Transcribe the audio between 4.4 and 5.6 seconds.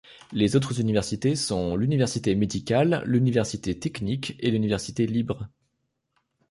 l'Université libre.